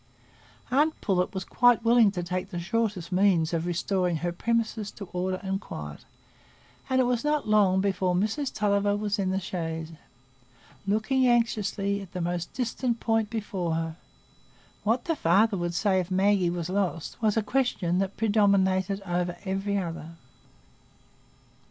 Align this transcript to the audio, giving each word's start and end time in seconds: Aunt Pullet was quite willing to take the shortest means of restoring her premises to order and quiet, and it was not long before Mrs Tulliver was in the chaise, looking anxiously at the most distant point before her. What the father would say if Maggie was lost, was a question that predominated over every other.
Aunt 0.71 0.99
Pullet 0.99 1.31
was 1.31 1.45
quite 1.45 1.83
willing 1.85 2.09
to 2.13 2.23
take 2.23 2.49
the 2.49 2.59
shortest 2.59 3.11
means 3.11 3.53
of 3.53 3.67
restoring 3.67 4.15
her 4.15 4.31
premises 4.31 4.89
to 4.89 5.05
order 5.13 5.39
and 5.43 5.61
quiet, 5.61 6.05
and 6.89 6.99
it 6.99 7.03
was 7.03 7.23
not 7.23 7.47
long 7.47 7.81
before 7.81 8.15
Mrs 8.15 8.51
Tulliver 8.51 8.97
was 8.97 9.19
in 9.19 9.29
the 9.29 9.39
chaise, 9.39 9.91
looking 10.87 11.27
anxiously 11.27 12.01
at 12.01 12.13
the 12.13 12.19
most 12.21 12.51
distant 12.53 12.99
point 12.99 13.29
before 13.29 13.75
her. 13.75 13.95
What 14.83 15.05
the 15.05 15.15
father 15.15 15.55
would 15.55 15.75
say 15.75 15.99
if 15.99 16.09
Maggie 16.09 16.49
was 16.49 16.67
lost, 16.67 17.21
was 17.21 17.37
a 17.37 17.43
question 17.43 17.99
that 17.99 18.17
predominated 18.17 19.03
over 19.05 19.37
every 19.45 19.77
other. 19.77 20.15